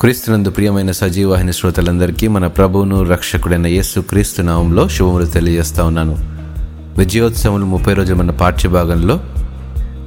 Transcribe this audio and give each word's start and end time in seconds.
క్రీస్తునందు 0.00 0.50
ప్రియమైన 0.50 0.90
సజీవాహిని 0.90 1.52
శ్రోతలందరికీ 1.52 2.28
మన 2.28 2.46
ప్రభువును 2.46 3.02
రక్షకుడైన 3.02 3.66
యేసు 3.66 4.00
క్రీస్తు 4.00 4.42
నామంలో 4.42 4.88
శుభములు 4.88 5.26
తెలియజేస్తా 5.26 5.84
ఉన్నాను. 5.84 6.16
విజయోత్సవములు 6.98 7.64
ముప్పై 7.64 7.94
రోజు 7.94 8.14
మన 8.14 8.30
పాఠ్యభాగంలో 8.30 9.20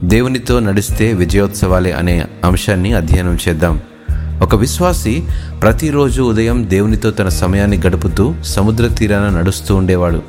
దేవునితో 0.03 0.59
నడిస్తే 0.59 1.13
విజయోత్సవాలే 1.13 1.91
అనే 1.91 2.25
అంశాన్ని 2.43 2.93
అధ్యయనం 2.93 3.37
చేద్దాం. 3.47 3.81
ఒక 4.41 4.55
విశ్వాసి 4.55 5.23
ప్రతిరోజు 5.61 6.21
ఉదయం 6.21 6.69
దేవునితో 6.69 7.11
తన 7.11 7.29
సమయాన్ని 7.29 7.77
గడుపుతూ 7.77 8.35
సముద్ర 8.41 8.87
తీరాన 8.87 9.29
నడుస్తూ 9.29 9.75
ఉండేవాడు. 9.75 10.21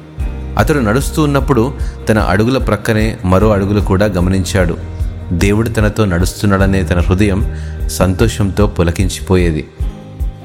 అతడు 0.59 0.79
నడుస్తూ 0.79 1.23
ఉన్నప్పుడు 1.23 1.75
తన 2.09 2.19
అడుగుల 2.19 2.59
ప్రక్కనే 2.59 3.19
మరో 3.25 3.53
అడుగులు 3.53 3.81
కూడా 3.81 4.07
గమనించాడు. 4.07 4.98
దేవుడు 5.33 5.69
తనతో 5.69 6.05
నడుస్తున్నాడనే 6.05 6.83
తన 6.83 6.99
హృదయం 6.99 7.57
సంతోషంతో 7.89 8.67
పులకించిపోయేది. 8.67 9.69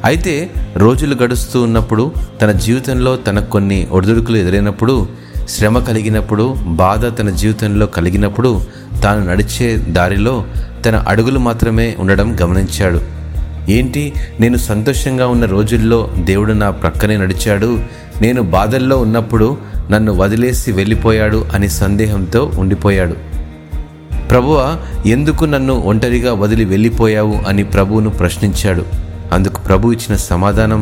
అయితే 0.05 0.49
రోజులు 0.75 1.15
గడుస్తూ 1.23 1.61
ఉన్నప్పుడు 1.61 2.11
తన 2.41 2.51
జీవితంలో 2.51 3.15
తనకు 3.15 3.49
కొన్ని 3.49 3.87
ఒడిదుడుకులు 3.91 4.37
ఎదురైనప్పుడు 4.37 5.07
శ్రమ 5.49 5.79
కలిగినప్పుడు 5.79 6.55
బాధ 6.67 7.19
తన 7.19 7.29
జీవితంలో 7.29 7.85
కలిగినప్పుడు 7.85 8.61
తాను 9.03 9.25
నడిచే 9.25 9.75
దారిలో 9.75 10.45
తన 10.85 10.95
అడుగులు 10.95 11.39
మాత్రమే 11.39 11.95
ఉండడం 11.99 12.37
గమనించాడు. 12.41 13.01
ఏంటి? 13.71 14.13
నేను 14.39 14.57
సంతోషంగా 14.57 15.27
ఉన్న 15.27 15.45
రోజుల్లో 15.45 16.11
దేవుడు 16.17 16.53
నా 16.53 16.69
ప్రక్కనే 16.69 17.17
నడిచాడు. 17.17 17.79
నేను 18.21 18.41
బాధల్లో 18.41 18.97
ఉన్నప్పుడు 18.97 19.57
నన్ను 19.91 20.13
వదిలేసి 20.13 20.71
వెళ్ళిపోయాడు 20.71 21.45
అని 21.53 21.69
సందేహంతో 21.69 22.51
ఉండిపోయాడు. 22.55 23.32
ప్రభువ 24.33 24.77
ఎందుకు 25.05 25.45
నన్ను 25.45 25.73
ఒంటరిగా 25.73 26.33
వదిలి 26.33 26.65
వెళ్ళిపోయావు 26.65 27.35
అని 27.47 27.63
ప్రభువును 27.63 28.09
ప్రశ్నించాడు. 28.09 28.85
అందుకు 29.31 29.61
ప్రభు 29.61 29.91
ఇచ్చిన 29.91 30.15
సమాధానం 30.15 30.81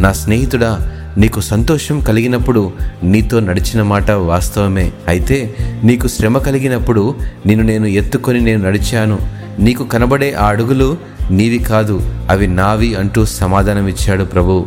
నా 0.00 0.12
స్నేహితుడా 0.12 0.70
నీకు 1.18 1.40
సంతోషం 1.40 2.00
కలిగినప్పుడు 2.00 2.72
నీతో 3.04 3.40
నడిచిన 3.40 3.82
మాట 3.82 4.10
వాస్తవమే. 4.10 4.92
అయితే 5.08 5.56
నీకు 5.84 6.08
శ్రమ 6.08 6.38
కలిగినప్పుడు 6.38 7.14
నిన్ను 7.46 7.66
నేను 7.66 7.86
ఎత్తుకొని 7.86 8.40
నేను 8.40 8.62
నడిచాను. 8.68 9.18
నీకు 9.58 9.84
కనబడే 9.84 10.32
ఆ 10.32 10.46
అడుగులు 10.46 10.98
నీవి 11.30 11.58
కాదు 11.58 11.96
అవి 12.30 12.46
నావి 12.46 12.94
అంటూ 12.94 13.24
సమాధానమిచ్చాడు 13.24 14.24
ప్రభువు 14.24 14.66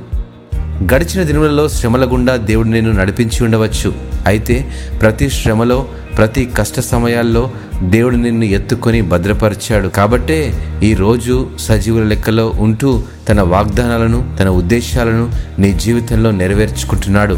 గడిచిన 0.93 1.23
దినములలో 1.23 1.67
శ్రమల 1.69 2.05
గుండా 2.13 2.35
దేవుడు 2.35 2.67
నేను 2.67 2.91
నడిపించి 2.91 3.45
ఉండవచ్చు. 3.45 4.12
అయితే 4.25 4.71
ప్రతి 5.01 5.29
శ్రమలో 5.29 5.87
ప్రతి 6.17 6.45
కష్ట 6.45 6.79
సమయాల్లో 6.79 7.51
దేవుడు 7.83 8.15
నిన్ను 8.15 8.45
ఎత్తుకొని 8.45 9.01
భద్రపరిచాడు. 9.01 9.87
కాబట్టే 9.87 10.53
ఈ 10.83 10.93
రోజు 10.93 11.49
సజీవుల 11.59 12.03
లెక్కలో 12.03 12.53
ఉంటూ 12.59 13.03
తన 13.29 13.41
వాగ్దానాలను 13.41 14.37
తన 14.39 14.49
ఉద్దేశాలను 14.49 15.31
నీ 15.59 15.73
జీవితంలో 15.73 16.31
నెరవేర్చుకుంటున్నాడు. 16.31 17.37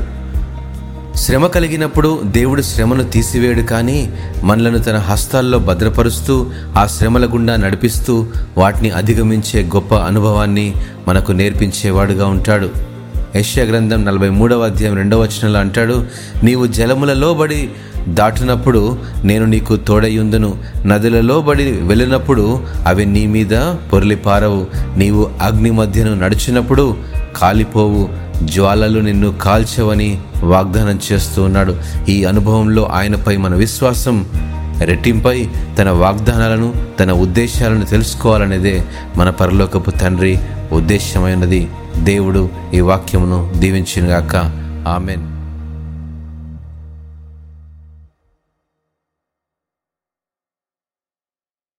శ్రమ 1.16 1.47
కలిగినప్పుడు 1.47 2.22
దేవుడు 2.25 2.61
శ్రమను 2.61 3.03
తీసివేయడు 3.03 3.61
కానీ 3.61 4.13
మనలను 4.44 4.78
తన 4.78 4.97
హస్తాల్లో 4.97 5.59
భద్రపరుస్తూ 5.59 6.52
ఆ 6.78 6.86
శ్రమల 6.86 7.25
గుండా 7.25 7.56
నడిపిస్తూ 7.56 8.28
వాటిని 8.58 8.89
అధిగమించే 8.89 9.63
గొప్ప 9.63 9.95
అనుభవాన్ని 9.95 10.73
మనకు 11.08 11.31
నేర్పించేవాడుగా 11.31 12.28
ఉంటాడు. 12.28 12.95
యశ్య 13.36 13.64
గ్రంథం 13.64 14.05
నలభై 14.05 14.30
మూడవ 14.30 14.59
అధ్యాయం 14.59 14.95
రెండవ 14.95 15.22
వచనంలో 15.22 15.59
అంటాడు 15.59 16.05
నీవు 16.44 16.66
జలములలో 16.66 17.33
బడి 17.33 17.69
దాటినప్పుడు 18.08 19.00
నేను 19.23 19.45
నీకు 19.45 19.75
తోడయుందును 19.75 20.58
నదులలో 20.86 21.41
బడి 21.41 21.72
వెళ్ళినప్పుడు 21.72 22.63
అవి 22.88 23.06
నీ 23.06 23.28
మీద 23.28 23.56
పొరలిపారవు. 23.94 24.67
నీవు 24.97 25.30
అగ్ని 25.41 25.72
మధ్యను 25.72 26.16
నడిచినప్పుడు 26.16 26.97
కాలిపోవు. 27.36 28.09
జ్వాలలు 28.44 29.00
నిన్ను 29.00 29.33
కాల్చవని 29.41 30.22
వాగ్దానం 30.44 31.00
చేస్తూ 31.11 31.44
ఉన్నాడు. 31.44 31.75
ఈ 32.09 32.24
అనుభవంలో 32.24 32.85
ఆయనపై 32.85 33.38
మన 33.38 33.56
విశ్వాసం 33.56 34.25
రెట్టింపై 34.81 35.50
తన 35.80 35.90
వాగ్దానాలను 35.90 36.74
తన 37.00 37.12
ఉద్దేశాలను 37.12 37.86
తెలుసుకోవాలనేదే 37.86 38.84
మన 39.18 39.30
పరలోకపు 39.30 39.91
తండ్రి 39.91 40.40
ఉద్దేశమైనది. 40.72 41.68
దేవుడు 41.97 42.50
ఈ 42.74 42.80
వాక్యమును 42.80 43.52
దీవించినగాక. 43.58 44.36
ఆమెన్. 44.88 45.34